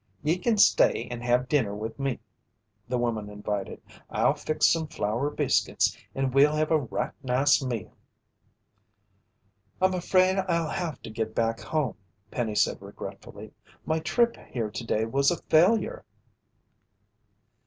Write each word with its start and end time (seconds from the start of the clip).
"Ye 0.23 0.39
kin 0.39 0.57
stay 0.57 1.07
and 1.11 1.21
have 1.21 1.47
dinner 1.47 1.75
with 1.75 1.99
me," 1.99 2.19
the 2.89 2.97
woman 2.97 3.29
invited. 3.29 3.83
"I'll 4.09 4.33
fix 4.33 4.65
some 4.65 4.87
flour 4.87 5.29
biscuits 5.29 5.95
and 6.15 6.33
we'll 6.33 6.55
have 6.55 6.71
a 6.71 6.79
right 6.79 7.11
nice 7.21 7.63
meal." 7.63 7.93
"I'm 9.79 9.93
afraid 9.93 10.37
I'll 10.39 10.69
have 10.71 11.03
to 11.03 11.11
get 11.11 11.35
back 11.35 11.59
home," 11.59 11.97
Penny 12.31 12.55
said 12.55 12.81
regretfully. 12.81 13.53
"My 13.85 13.99
trip 13.99 14.37
here 14.49 14.71
today 14.71 15.05
was 15.05 15.29
a 15.29 15.37
failure." 15.37 16.03